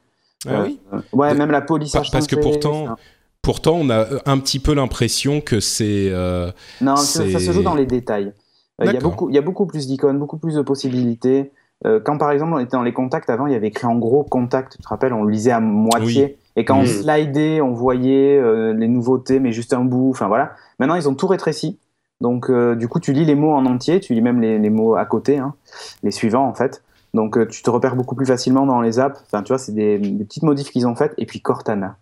[0.48, 0.80] Ah Euh, oui.
[0.94, 2.96] euh, ouais, même la police a Pa- parce que changé, pourtant- enfin,
[3.42, 6.08] Pourtant, on a un petit peu l'impression que c'est.
[6.10, 6.50] euh,
[6.80, 8.32] Non, ça, ça se joue dans les détails.
[8.80, 11.52] Euh, Il y, a beaucoup- il y a beaucoup plus d'icônes, beaucoup plus de possibilités.
[11.86, 13.96] Euh, quand par exemple on était dans les contacts avant, il y avait écrit en
[13.96, 16.38] gros contact, tu te rappelles, on le lisait à moitié.
[16.56, 16.86] Et quand on Mhm.
[16.86, 20.10] slidait, on voyait euh, les nouveautés, mais juste un bout.
[20.10, 20.52] Enfin voilà.
[20.80, 21.78] Maintenant, ils ont tout rétréci.
[22.20, 24.70] Donc euh, du coup, tu lis les mots en entier, tu lis même les, les
[24.70, 25.54] mots à côté, hein,
[26.02, 26.82] les suivants en fait.
[27.14, 29.20] Donc euh, tu te repères beaucoup plus facilement dans les apps.
[29.26, 31.14] Enfin, tu vois, c'est des, des petites modifs qu'ils ont faites.
[31.18, 31.96] Et puis Cortana.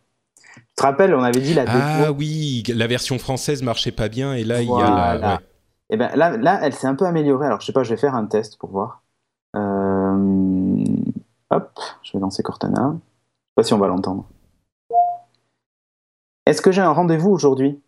[0.55, 1.79] Tu te rappelles, on avait dit la déco.
[1.79, 4.87] Ah oui, la version française marchait pas bien et là il y a la.
[4.87, 5.35] Voilà.
[5.35, 5.38] ouais.
[5.90, 7.46] Et ben là, là, elle s'est un peu améliorée.
[7.46, 9.03] Alors, je sais pas, je vais faire un test pour voir.
[9.55, 10.85] Euh,
[11.50, 12.94] Hop, je vais lancer Cortana.
[12.94, 14.24] Je sais pas si on va l'entendre.
[16.46, 17.81] Est-ce que j'ai un rendez-vous aujourd'hui?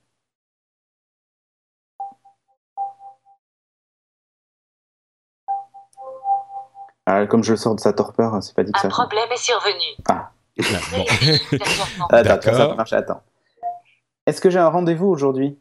[7.06, 8.88] Ah, Comme je le sors de sa torpeur, c'est pas dit que Un ça.
[8.88, 9.84] problème est survenu.
[10.08, 11.04] Ah, bon.
[12.10, 13.22] Attends, ça marcher, attends.
[14.26, 15.58] Est-ce que j'ai un rendez-vous aujourd'hui?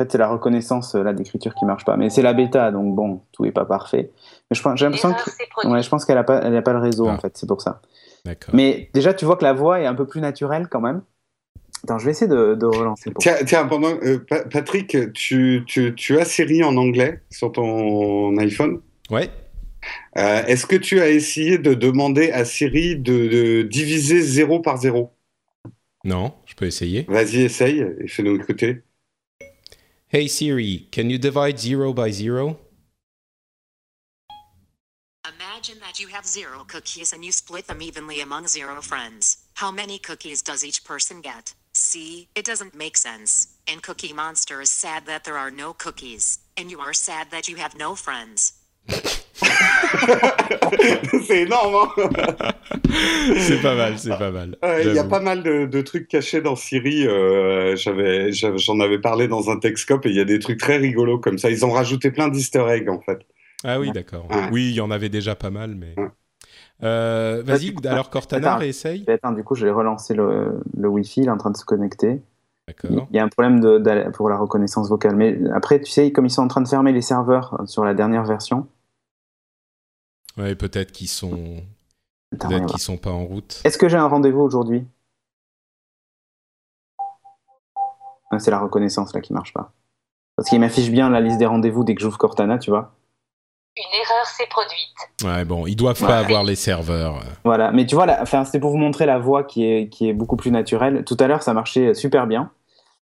[0.00, 2.72] En fait, c'est la reconnaissance euh, là d'écriture qui marche pas, mais c'est la bêta,
[2.72, 4.10] donc bon, tout est pas parfait.
[4.50, 6.72] Mais je pense, j'ai l'impression que, ouais, je pense qu'elle a pas, elle a pas
[6.72, 7.12] le réseau Ah.
[7.12, 7.80] en fait, c'est pour ça.
[8.24, 8.54] D'accord.
[8.54, 11.02] Mais déjà, tu vois que la voix est un peu plus naturelle quand même.
[11.84, 13.10] Attends, je vais essayer de, de relancer.
[13.10, 13.22] Pour...
[13.22, 18.36] Tiens, tiens pendant, euh, Pa- Patrick, tu, tu, tu as Siri en anglais sur ton
[18.38, 18.80] iPhone?
[19.10, 19.28] Ouais.
[20.16, 24.78] Euh, Est-ce que tu as essayé de demander à Siri de, de diviser 0 par
[24.78, 25.12] 0
[26.04, 27.04] Non, je peux essayer.
[27.06, 28.82] Vas-y, essaye et fais-nous écouter.
[30.10, 32.56] Hey Siri, can you divide zero by zero?
[35.26, 39.38] Imagine that you have zero cookies and you split them evenly among zero friends.
[39.54, 41.54] How many cookies does each person get?
[41.84, 43.48] See, it doesn't make sense.
[43.68, 46.38] And Cookie Monster is sad that there are no cookies.
[46.56, 48.52] And you are sad that you have no friends.
[51.26, 51.88] c'est énorme, hein
[53.38, 54.56] c'est pas mal, c'est pas mal.
[54.62, 57.06] Ouais, Il y a pas mal de, de trucs cachés dans Siri.
[57.06, 60.60] euh, j'avais, j'avais- j'en avais parlé dans un Texcope et il y a des trucs
[60.60, 61.50] très rigolos comme ça.
[61.50, 63.20] Ils ont rajouté plein d'easter eggs en fait.
[63.64, 64.30] Ah oui, d'accord.
[64.30, 64.48] Ouais.
[64.52, 65.94] Oui, il y en avait déjà pas mal, mais.
[65.96, 66.08] Ouais.
[66.84, 69.04] Euh, Vas-y, alors Cortana, réessaye.
[69.08, 71.64] Attends, du coup, je vais relancer le, le Wi-Fi, il est en train de se
[71.64, 72.22] connecter.
[72.84, 75.16] Il y a un problème de, pour la reconnaissance vocale.
[75.16, 77.94] Mais après, tu sais, comme ils sont en train de fermer les serveurs sur la
[77.94, 78.66] dernière version,
[80.36, 81.62] Ouais, peut-être qu'ils sont,
[82.30, 83.60] peut-être qu'ils sont pas en route.
[83.64, 84.84] Est-ce que j'ai un rendez-vous aujourd'hui?
[88.30, 89.72] Ah, C'est la reconnaissance là qui marche pas.
[90.36, 92.96] Parce qu'il m'affiche bien la liste des rendez-vous dès que j'ouvre Cortana, tu vois.
[93.76, 95.24] Une erreur s'est produite.
[95.24, 97.20] Ouais, bon, ils doivent pas avoir les serveurs.
[97.44, 100.08] Voilà, mais tu vois, la- enfin, c'était pour vous montrer la voix qui est, qui
[100.08, 101.02] est beaucoup plus naturelle.
[101.04, 102.50] Tout à l'heure, ça marchait super bien.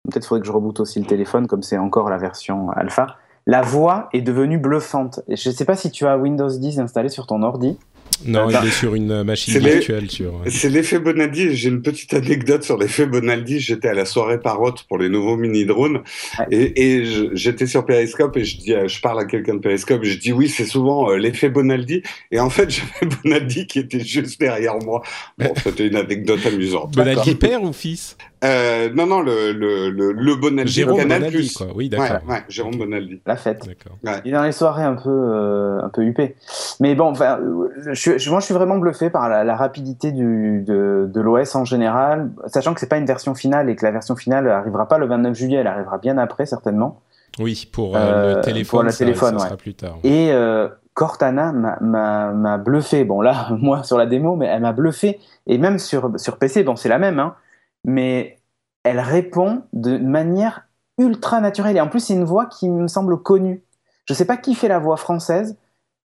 [0.10, 3.17] Peut-être faudrait que je reboote aussi le téléphone, comme c'est encore la version alpha.
[3.47, 5.19] La voix est devenue bluffante.
[5.28, 7.80] Et je sais pas si tu as Windows 10 installé sur ton ordi.
[8.26, 10.10] Non, il est sur une machine virtuelle.
[10.10, 10.42] Sur...
[10.48, 11.56] C'est l'effet Bonaldi.
[11.56, 13.60] J'ai une petite anecdote sur l'effet Bonaldi.
[13.60, 16.02] J'étais à la soirée Parotte pour les nouveaux mini drones
[16.40, 16.74] Ouais.
[16.76, 17.04] et,
[17.34, 20.04] j'étais sur Periscope et je dis, euh, je parle à quelqu'un de Periscope.
[20.04, 22.04] Je dis oui, c'est souvent euh, l'effet Bonaldi.
[22.32, 22.70] Et en fait,
[23.02, 25.02] j'avais Bonaldi qui était juste derrière moi.
[25.38, 26.96] Bon, c'était une anecdote amusante.
[26.96, 28.18] Bonaldi père ou fils?
[28.43, 31.21] Euh, non, non, le le le, le Bonaldi Jérôme Canal+.
[31.21, 31.67] Bonaldi, quoi.
[31.75, 32.27] Oui, Ouais, d'accord.
[32.27, 33.21] ouais, Jérôme Bonaldi.
[33.27, 33.65] La fête.
[33.67, 33.97] D'accord.
[34.25, 36.36] Il est dans les soirées un peu, euh, un peu huppées.
[36.80, 39.56] Mais bon, enfin, euh, je, suis- je- moi, je suis vraiment bluffé par la, la
[39.56, 43.75] rapidité du, de, de l'OS en général, sachant que c'est pas une version finale et
[43.75, 46.99] que la version finale arrivera pas le 29 juillet, elle arrivera bien après certainement.
[47.39, 49.49] Oui, pour euh, Euh, le téléphone, pour le ça- téléphone, ça, ouais.
[49.49, 49.99] sera plus tard.
[50.04, 53.04] Et euh, Cortana m'a- m'a m'a bluffé.
[53.06, 55.19] Bon, là, moi, sur la démo, mais elle m'a bluffé.
[55.47, 57.36] Et même sur, sur PC, bon, c'est la même, hein,
[57.84, 58.38] mais
[58.84, 60.67] elle répond de manière
[60.98, 61.78] ultra naturelle.
[61.78, 63.63] Et en plus, c'est une voix qui me semble connue.
[64.06, 65.58] Je sais pas qui fait la voix française,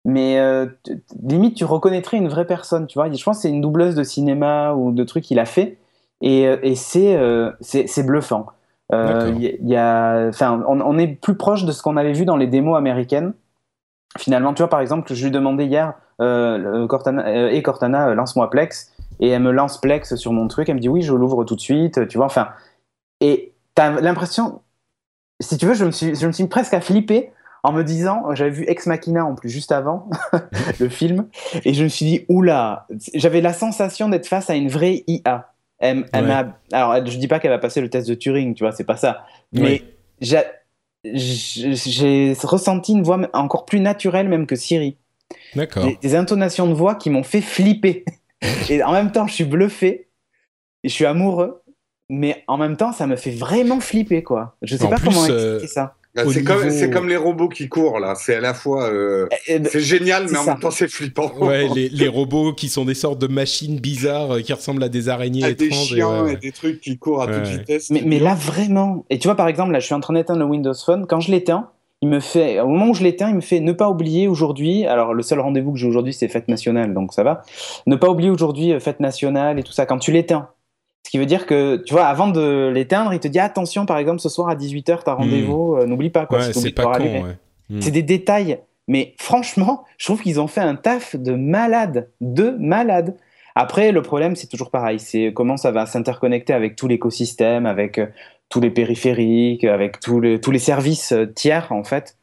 [0.05, 0.67] mais euh,
[1.21, 3.11] limite, tu reconnaîtrais une vraie personne, tu vois.
[3.11, 5.77] Je pense que c'est une doubleuse de cinéma ou de trucs qu'il a fait.
[6.21, 8.47] Et, euh, et c'est euh, c'est bluffant.
[8.91, 12.37] Euh, y, y a, on, on est plus proche de ce qu'on avait vu dans
[12.37, 13.33] les démos américaines.
[14.17, 19.29] Finalement, tu vois, par exemple, je lui demandais hier, Cortana, et Cortana, lance-moi Plex, et
[19.29, 21.61] elle me lance Plex sur mon truc, elle me dit oui, je l'ouvre tout de
[21.61, 22.49] suite, tu vois, enfin,
[23.21, 24.61] et t'as l'impression,
[25.39, 27.31] si tu veux, je me suis, je me suis presque à flipper
[27.63, 30.09] en me disant, j'avais vu Ex Machina en plus juste avant
[30.79, 31.27] le film,
[31.65, 35.51] et je me suis dit, oula, j'avais la sensation d'être face à une vraie IA.
[35.79, 36.27] Elle, elle Ouais.
[36.27, 38.85] m'a, alors, je dis pas qu'elle va passer le test de Turing, tu vois, c'est
[38.85, 39.83] pas ça, mais
[40.21, 40.41] j'ai
[42.43, 44.97] ressenti une voix encore plus naturelle même que Siri.
[45.55, 45.85] D'accord.
[45.85, 48.03] Des, des intonations de voix qui m'ont fait flipper.
[48.69, 50.09] Et en même temps, je suis bluffé,
[50.83, 51.61] je suis amoureux,
[52.09, 54.55] mais en même temps, ça me fait vraiment flipper, quoi.
[54.61, 55.95] Je sais En pas plus, comment euh, expliquer ça.
[56.15, 58.15] Bah, C'est comme, niveau- c'est comme les robots qui courent là.
[58.15, 60.51] C'est à la fois, euh, Eh ben, c'est génial, mais en ça.
[60.53, 61.31] même temps c'est flippant.
[61.39, 64.89] Ouais, les, les robots qui sont des sortes de machines bizarres euh, qui ressemblent à
[64.89, 65.93] des araignées à des étranges.
[65.93, 67.91] et chiens ouais, et des trucs qui courent à Ouais, toute vitesse.
[67.91, 69.05] mais, mais là, vraiment.
[69.11, 71.05] Et tu vois, par exemple, là, je suis en train d'éteindre le Windows Phone.
[71.07, 71.69] Quand je l'éteins,
[72.01, 74.85] il me fait, au moment où je l'éteins, il me fait ne pas oublier aujourd'hui.
[74.85, 77.41] Alors, le seul rendez-vous que j'ai aujourd'hui, c'est fête nationale, donc ça va.
[77.87, 79.85] Ne pas oublier aujourd'hui euh, fête nationale et tout ça.
[79.85, 80.49] Quand tu l'éteins.
[81.05, 83.97] Ce qui veut dire que, tu vois, avant de l'éteindre, il te dit attention, par
[83.97, 86.37] exemple, ce soir à 18h, t'as rendez-vous, euh, n'oublie pas, quoi.
[86.39, 87.03] Ouais, si t'oublies c'est pas con.
[87.03, 87.37] Ouais.
[87.69, 87.81] Hmm.
[87.81, 88.59] C'est des détails.
[88.87, 92.09] Mais franchement, je trouve qu'ils ont fait un taf de malade.
[92.21, 93.15] De malade.
[93.55, 94.99] Après, le problème, c'est toujours pareil.
[94.99, 98.07] C'est comment ça va s'interconnecter avec tout l'écosystème, avec euh,
[98.49, 102.17] tous les périphériques, avec tous les, tous les services euh, tiers, en fait.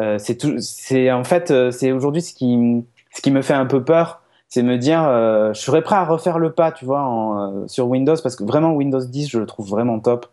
[0.00, 3.54] Euh, c'est tout, c'est en fait, euh, c'est aujourd'hui ce qui, ce qui me fait
[3.54, 6.84] un peu peur, c'est me dire, euh, je serais prêt à refaire le pas, tu
[6.84, 10.26] vois, en, euh, sur Windows, parce que vraiment Windows 10, je le trouve vraiment top.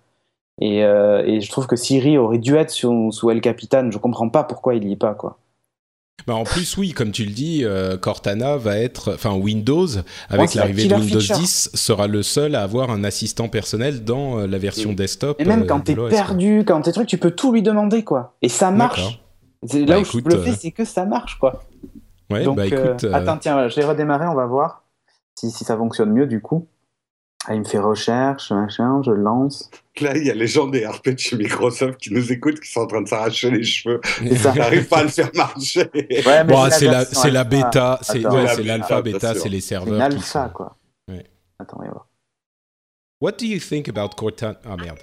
[0.61, 3.91] Et, euh, et je trouve que Siri aurait dû être sous, sous El Capitan.
[3.91, 5.37] Je comprends pas pourquoi il y est pas, quoi.
[6.27, 9.87] Bah, en plus, oui, comme tu le dis, euh, Cortana va être, enfin Windows,
[10.29, 11.37] avec la l'arrivée de Windows feature.
[11.37, 15.39] 10, sera le seul à avoir un assistant personnel dans euh, la version desktop.
[15.39, 16.09] Et même euh, quand t'es quoi.
[16.09, 18.35] perdu, quand t'es truc, tu peux tout lui demander, quoi.
[18.41, 19.21] Et ça marche.
[19.63, 21.63] C'est Bah, là où je suis écoute, bluffé, euh, c'est que ça marche, quoi.
[22.31, 24.83] Ouais, Donc, bah écoute, attends, tiens, je l'ai redémarré, on va voir
[25.35, 26.67] si, si ça fonctionne mieux, du coup.
[27.47, 29.69] Ah, il me fait recherche, machin, je lance.
[30.01, 32.69] Là, il y a les gens des RP de chez Microsoft qui nous écoutent, qui
[32.71, 34.01] sont en train de s'arracher les cheveux.
[34.21, 35.89] Ils n'arrivent pas à le faire marcher.
[35.93, 40.01] Ouais, mais Bon, c'est la, la bêta, c'est ouais, l'alpha, bêta, c'est les serveurs qui
[40.15, 40.53] alpha, sont.
[40.53, 40.75] quoi.
[41.07, 41.23] Ouais.
[41.59, 42.07] Attends, on va voir.
[43.21, 44.59] What do you think about Cortana?
[44.65, 44.99] Ah merde,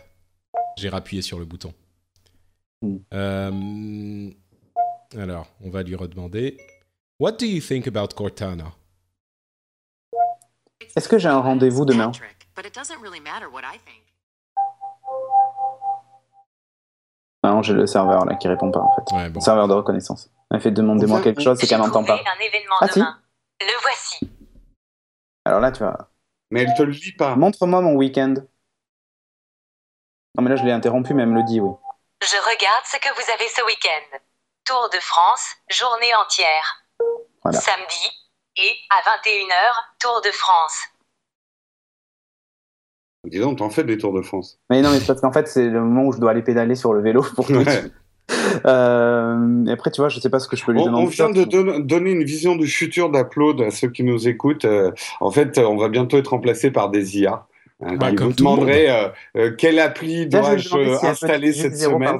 [0.76, 1.72] j'ai rappuyé sur le bouton.
[2.82, 2.96] Hmm.
[3.14, 4.30] Euh,
[5.16, 6.56] alors, on va lui redemander.
[7.20, 8.72] What do you think about Cortana?
[10.96, 12.12] Est-ce que j'ai un rendez-vous demain
[17.44, 19.14] Non, j'ai le serveur là qui répond pas, en fait.
[19.16, 19.40] Ouais, bon.
[19.40, 20.30] Le serveur de reconnaissance.
[20.50, 22.16] Elle fait demandez-moi quelque chose, c'est qu'elle n'entend pas.
[22.18, 23.00] trouvé un événement Ah, si.
[23.00, 24.30] Le voici.
[25.44, 26.10] Alors là, tu vois.
[26.50, 27.34] Mais elle te le dit pas.
[27.36, 28.34] Montre-moi mon week-end.
[30.36, 31.70] Non, mais là, je l'ai interrompu, mais elle me le dit, oui.
[32.22, 34.18] Je regarde ce que vous avez ce week-end.
[34.64, 36.84] Tour de France, journée entière.
[37.42, 37.58] Voilà.
[37.60, 38.21] Samedi
[38.56, 40.74] et à 21h, Tour de France.
[43.24, 44.58] Dis donc, t'en fais des Tours de France.
[44.68, 46.74] Mais non, mais c'est parce qu'en fait, c'est le moment où je dois aller pédaler
[46.74, 47.54] sur le vélo pour tout.
[47.54, 47.84] Ouais.
[48.66, 51.04] Euh, et après, tu vois, je sais pas ce que je peux lui On, demander.
[51.04, 54.64] on vient de don- donner une vision du futur d'Upload à ceux qui nous écoutent.
[54.64, 57.46] Euh, en fait, on va bientôt être remplacé par des IA.
[57.82, 62.18] hein, Bah, qui comme vous demanderaient euh, euh, quelle appli dois-je installer cette semaine.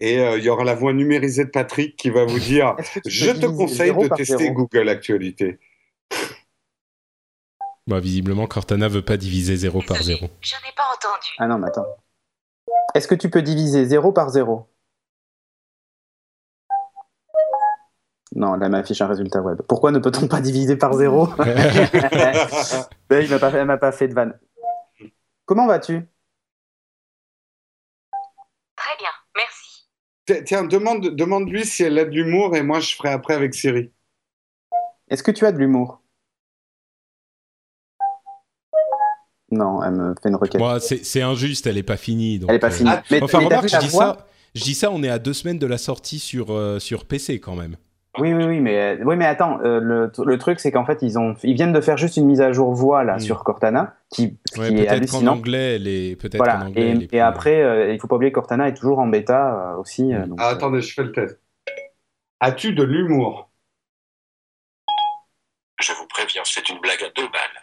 [0.00, 2.76] Et euh, il y aura la voix numérisée de Patrick qui va vous dire
[3.06, 5.58] Je te conseille de tester zéro Google Actualité.
[7.86, 10.30] Bah, visiblement, Cortana veut pas diviser 0 par Désolé, 0.
[10.40, 11.28] Je n'ai pas entendu.
[11.38, 11.86] Ah non, mais attends.
[12.94, 14.68] Est-ce que tu peux diviser 0 par 0
[18.36, 19.60] Non, là, elle m'affiche un résultat web.
[19.68, 21.26] Pourquoi ne peut-on pas diviser par zéro?
[23.08, 24.36] Ben, Il m'a pas, fait- elle m'a pas fait de vanne.
[25.44, 26.08] Comment vas-tu
[28.76, 29.88] Très bien, merci.
[30.26, 33.90] Tiens, demande, demande-lui si elle a de l'humour et moi je ferai après avec Siri.
[35.08, 36.00] Est-ce que tu as de l'humour?
[39.50, 40.60] Non, elle me fait une requête.
[40.60, 42.38] Moi, c'est c'est injuste, elle est pas finie.
[42.38, 42.90] donc, elle est pas euh, finie.
[42.92, 44.16] Ah, mais Enfin, mais remarque, je dis voix?
[44.18, 44.26] ça.
[44.54, 47.40] Je dis ça, on est à deux semaines de la sortie sur, euh, sur PC
[47.40, 47.76] quand même.
[48.18, 51.18] Oui, oui, oui, mais, oui, mais attends, euh, le, le truc, c'est qu'en fait, ils,
[51.18, 53.20] ont, ils viennent de faire juste une mise à jour voix là, Mm.
[53.20, 55.32] sur Cortana, qui, ce Ouais, qui est hallucinant.
[55.32, 58.14] anglais, elle est peut-être Voilà, qu'en anglais, et, plus- et après, euh, il faut pas
[58.16, 60.14] oublier que Cortana est toujours en bêta euh, aussi.
[60.14, 61.40] euh, donc, Ah, euh, attendez, je fais le test.
[62.40, 63.50] As-tu de l'humour?
[65.82, 67.60] Je vous préviens, c'est une blague à deux balles.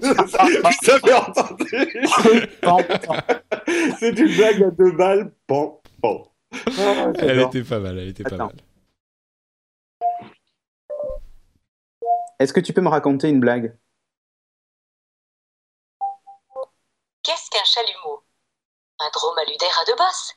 [0.00, 1.64] Vous avez entendu
[2.62, 3.16] Pan, pan.
[3.98, 5.32] C'est une blague à deux balles.
[5.46, 6.26] Bon, bon.
[6.52, 8.54] Ah, Elle était pas mal, elle était pas mal.
[12.38, 13.76] Est-ce que tu peux me raconter une blague?
[17.22, 18.22] Qu'est-ce qu'un chalumeau?
[19.00, 20.34] Un dromadaire à deux bosses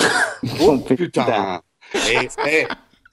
[0.60, 1.62] Oh, putain.
[2.08, 2.66] Et, et,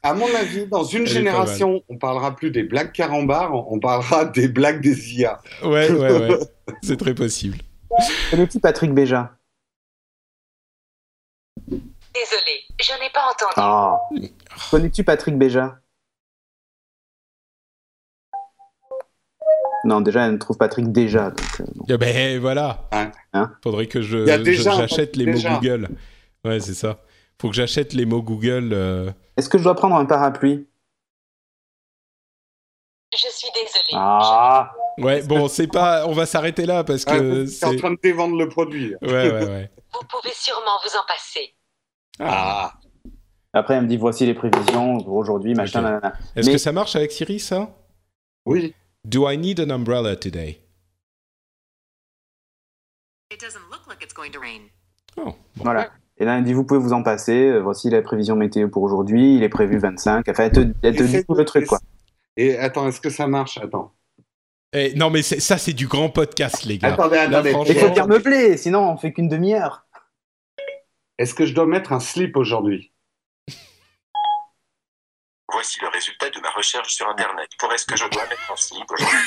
[0.03, 4.25] à mon avis, dans une Elle génération, on parlera plus des blagues carambars, on parlera
[4.25, 5.41] des blagues des IA.
[5.63, 6.39] Ouais, ouais, ouais.
[6.81, 7.57] C'est très possible.
[8.31, 9.36] Connais-tu Patrick Béja
[12.19, 13.53] Désolé, je n'ai pas entendu.
[13.57, 13.97] Ah.
[14.71, 15.77] Connais-tu Patrick Béja?
[19.83, 21.29] Non, déjà, elle ne trouve Patrick déjà.
[21.29, 21.65] Donc, euh.
[21.89, 22.87] Eh ben voilà.
[22.91, 23.53] Hein Hein?
[23.63, 25.53] Faudrait que je déjà j'achète les mots déjà.
[25.55, 25.89] Google.
[26.43, 26.99] Ouais, c'est ça.
[27.39, 28.71] Faut que j'achète les mots Google.
[28.73, 30.67] euh, Est-ce que je dois prendre un parapluie?
[33.13, 33.93] Je suis désolée.
[33.93, 36.07] Ah Ouais, bon, c'est pas.
[36.07, 37.77] On va s'arrêter là parce que t'es en c'est.
[37.77, 38.95] train de dévendre le produit.
[39.03, 39.71] Ouais, ouais, ouais.
[39.93, 41.53] Vous pouvez sûrement vous en passer.
[42.19, 42.73] Ah,
[43.53, 45.99] Après, elle me dit voici les prévisions pour aujourd'hui, machin.
[46.35, 47.69] Est-ce Mais- que ça marche avec Siri, ça?
[48.45, 48.73] Oui.
[49.03, 50.61] Do I need an umbrella today?
[53.31, 54.69] It doesn't look like it's going to rain.
[55.17, 55.35] Oh, bon.
[55.63, 55.89] Voilà.
[56.17, 57.47] Et là, elle dit vous pouvez vous en passer.
[57.47, 59.35] euh, Voici la prévision météo pour aujourd'hui.
[59.35, 60.27] Il est prévu 25.
[60.29, 61.79] Enfin, elle te, elle te Essaie dit tout le truc, quoi.
[62.37, 63.57] Et attends, est-ce que ça marche?
[63.57, 63.93] Attends.
[64.73, 66.93] Eh, non, mais c'est- ça, c'est du grand podcast, les gars.
[66.93, 67.51] Attendez, attendez.
[67.51, 69.86] franchement- Il faut bien meubler, sinon on fait qu'une demi-heure.
[71.17, 72.93] Est-ce que je dois mettre un slip aujourd'hui?
[75.51, 77.49] Voici le résultat de ma recherche sur Internet.
[77.57, 79.17] Pour est-ce que je dois mettre en slip aujourd'hui?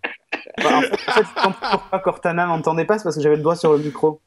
[0.62, 3.36] Bah, en fait, en fait, je comprends pourquoi Cortana m'entendait pas, c'est parce que j'avais
[3.36, 4.20] le doigt sur le micro.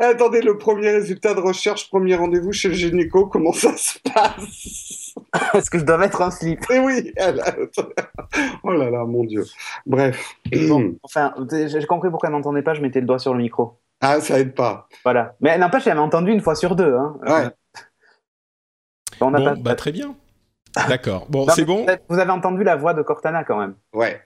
[0.00, 5.11] Attendez, le premier résultat de recherche, premier rendez-vous chez le gynéco, comment ça se passe?
[5.54, 7.54] Est-ce que je dois mettre un slip Eh oui elle a-
[8.64, 9.44] Oh là là, mon Dieu.
[9.86, 10.34] Bref.
[10.68, 13.78] Bon, enfin, j'ai compris pourquoi elle m'entendait pas, je mettais le doigt sur le micro.
[14.00, 14.88] Ah, ça aide pas.
[15.04, 15.34] Voilà.
[15.40, 16.94] Mais n'empêche, elle m'a entendu une fois sur deux.
[16.94, 17.16] Hein.
[17.26, 17.48] Ouais.
[19.20, 20.14] On Bon, pas- bah très bien.
[20.88, 21.26] D'accord.
[21.28, 23.74] Bon, c'est bon Vous avez entendu la voix de Cortana quand même.
[23.92, 24.20] Ouais.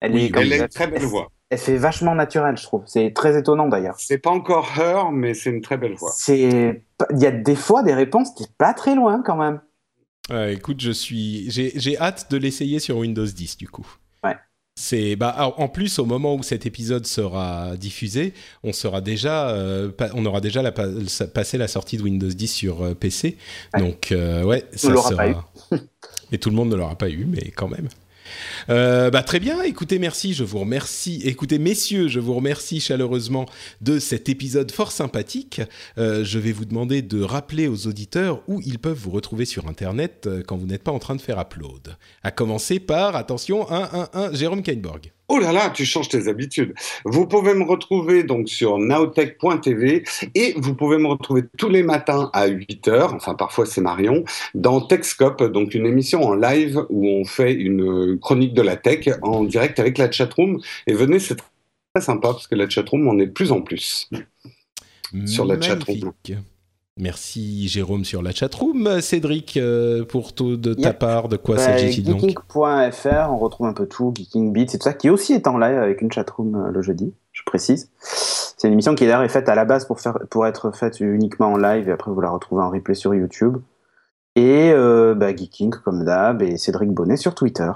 [0.00, 1.28] Elle, Oui, est, comme Elle a une très belle voix.
[1.48, 2.82] elle fait vachement naturel, je trouve.
[2.86, 3.94] C'est très étonnant d'ailleurs.
[3.98, 6.10] C'est pas encore Her, mais c'est une très belle voix.
[6.12, 9.60] C'est, il y a des fois des réponses, t'es pas très loin quand même.
[10.30, 13.86] Ouais, écoute, je suis, j'ai hâte de l'essayer sur Windows 10 du coup.
[14.24, 14.36] Ouais.
[14.78, 18.32] C'est, bah, en plus au moment où cet épisode sera diffusé,
[18.62, 22.02] on sera déjà, euh, pa- on aura déjà la, pa- sa- passé la sortie de
[22.02, 23.36] Windows 10 sur euh, PC.
[23.74, 23.80] Ouais.
[23.80, 25.16] Donc euh, ouais, ça sera.
[25.16, 25.34] pas eu.
[26.32, 27.88] Et tout le monde ne l'aura pas eu, mais quand même.
[28.70, 31.22] Euh, bah, très bien, écoutez, merci, je vous remercie.
[31.24, 33.46] Écoutez, messieurs, je vous remercie chaleureusement
[33.80, 35.60] de cet épisode fort sympathique.
[35.98, 39.68] Euh, je vais vous demander de rappeler aux auditeurs où ils peuvent vous retrouver sur
[39.68, 41.96] Internet euh, quand vous n'êtes pas en train de faire upload.
[42.22, 45.12] À commencer par, attention, 1, 1, 1, Jérôme Kainborg.
[45.28, 46.74] Oh là là, tu changes tes habitudes.
[47.04, 50.04] Vous pouvez me retrouver donc sur nowtech.tv
[50.34, 54.80] et vous pouvez me retrouver tous les matins à 8h, enfin parfois c'est Marion, dans
[54.80, 59.44] Techscope, donc une émission en live où on fait une chronique de la tech en
[59.44, 60.60] direct avec la chatroom.
[60.86, 64.10] Et venez, c'est très sympa parce que la chatroom, on est de plus en plus.
[65.26, 66.12] Sur la chatroom.
[66.98, 69.00] Merci Jérôme sur la chatroom.
[69.00, 70.98] Cédric, euh, pour tout de ta Yep.
[70.98, 74.78] part, de quoi Bah, s'agit-il donc Geeking.fr, on retrouve un peu tout, Geeking Beats et
[74.78, 77.90] tout ça, qui aussi est en live avec une chatroom euh, le jeudi, je précise.
[78.02, 81.00] C'est une émission qui d'ailleurs est faite à la base pour, faire, pour être faite
[81.00, 83.56] uniquement en live et après vous la retrouvez en replay sur YouTube.
[84.36, 87.70] Et euh, bah, Geeking comme d'hab et Cédric Bonnet sur Twitter.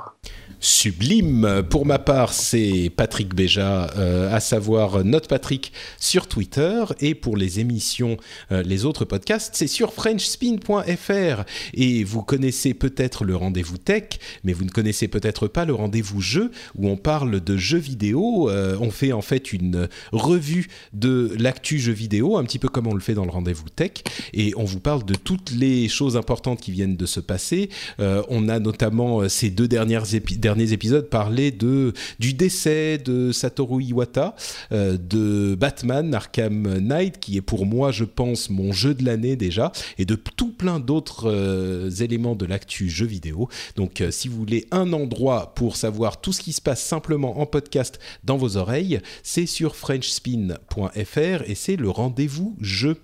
[0.61, 1.63] Sublime.
[1.69, 6.85] Pour ma part, c'est Patrick Béja, euh, à savoir Note Patrick sur Twitter.
[7.01, 8.17] Et pour les émissions,
[8.53, 11.45] euh, les autres podcasts, c'est sur FrenchSpin.fr.
[11.75, 14.05] Et vous connaissez peut-être le rendez-vous tech,
[14.45, 18.49] mais vous ne connaissez peut-être pas le rendez-vous jeu, où on parle de jeux vidéo.
[18.49, 22.87] Euh, on fait en fait une revue de l'actu jeux vidéo, un petit peu comme
[22.87, 23.93] on le fait dans le rendez-vous tech.
[24.33, 27.69] Et on vous parle de toutes les choses importantes qui viennent de se passer.
[27.99, 33.83] on a notamment ces deux dernières épi- derniers épisodes parlé de, du décès de Satoru
[33.83, 34.37] Iwata,
[34.71, 39.35] euh, de Batman Arkham Knight, qui est pour moi, je pense, mon jeu de l'année
[39.35, 43.49] déjà, et de tout plein d'autres euh, éléments de l'actu jeu vidéo.
[43.75, 47.41] Donc, euh, si vous voulez un endroit pour savoir tout ce qui se passe simplement
[47.41, 52.99] en podcast dans vos oreilles, c'est sur frenchspin.fr et c'est le rendez-vous jeu.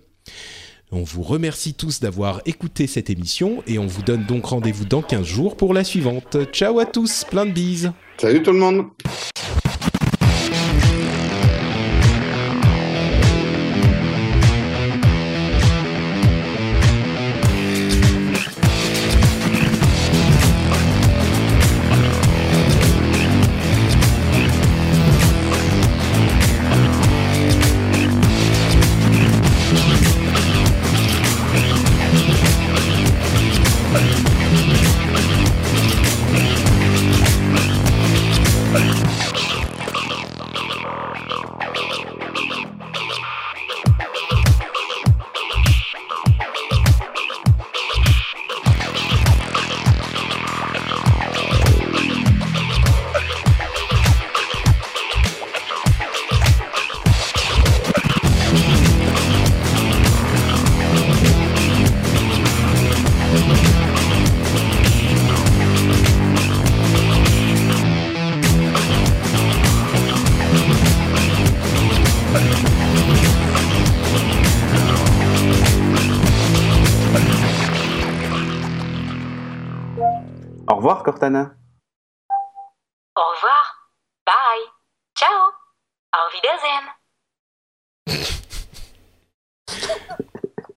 [0.95, 5.01] On vous remercie tous d'avoir écouté cette émission et on vous donne donc rendez-vous dans
[5.01, 6.37] 15 jours pour la suivante.
[6.53, 7.93] Ciao à tous, plein de bises.
[8.19, 8.85] Salut tout le monde